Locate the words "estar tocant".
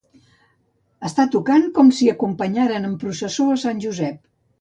1.09-1.67